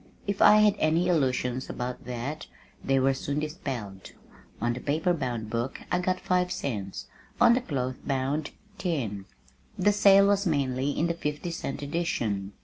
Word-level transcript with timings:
If 0.25 0.41
I 0.41 0.55
had 0.55 0.73
any 0.79 1.07
illusions 1.09 1.69
about 1.69 2.05
that 2.05 2.47
they 2.83 2.99
were 2.99 3.13
soon 3.13 3.37
dispelled. 3.37 4.13
On 4.59 4.73
the 4.73 4.79
paper 4.79 5.13
bound 5.13 5.51
book 5.51 5.79
I 5.91 5.99
got 5.99 6.19
five 6.19 6.51
cents, 6.51 7.05
on 7.39 7.53
the 7.53 7.61
cloth 7.61 7.97
bound, 8.03 8.49
ten. 8.79 9.25
The 9.77 9.93
sale 9.93 10.25
was 10.25 10.47
mainly 10.47 10.89
in 10.97 11.05
the 11.05 11.13
fifty 11.13 11.51
cent 11.51 11.83
edition. 11.83 12.53